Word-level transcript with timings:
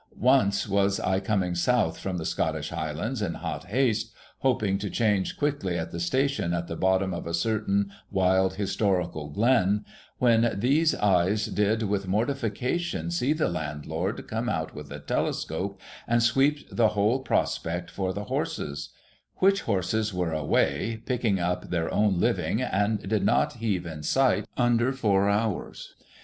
Once 0.17 0.67
was 0.67 0.99
I 0.99 1.19
coming 1.19 1.53
south 1.53 1.99
from 1.99 2.17
the 2.17 2.25
Scottish 2.25 2.69
Highlands 2.71 3.21
in 3.21 3.35
hot 3.35 3.65
haste, 3.65 4.11
hoping 4.39 4.79
to 4.79 4.89
change 4.89 5.37
quickly 5.37 5.77
at 5.77 5.91
the 5.91 5.99
station 5.99 6.55
at 6.55 6.65
the 6.67 6.75
bottom 6.75 7.13
of 7.13 7.27
a 7.27 7.35
certain 7.35 7.91
wild 8.09 8.55
historical 8.55 9.29
glen, 9.29 9.85
when 10.17 10.55
these 10.59 10.95
eyes 10.95 11.45
did 11.45 11.83
with 11.83 12.07
mortification 12.07 13.11
see 13.11 13.31
the 13.31 13.47
landlord 13.47 14.27
come 14.27 14.49
out 14.49 14.73
with 14.73 14.91
a 14.91 14.97
telescope 14.99 15.79
and 16.07 16.23
sweep 16.23 16.67
the 16.71 16.87
whole 16.97 17.19
prospect 17.19 17.91
for 17.91 18.11
the 18.11 18.23
horses; 18.23 18.89
which 19.35 19.61
horses 19.61 20.11
were 20.11 20.33
away 20.33 20.99
picking 21.05 21.39
up 21.39 21.69
their 21.69 21.93
own 21.93 22.19
living, 22.19 22.59
and 22.59 23.07
did 23.07 23.23
not 23.23 23.53
heave 23.57 23.85
in 23.85 24.01
sight 24.01 24.47
under 24.57 24.91
four 24.91 25.29
hours. 25.29 25.93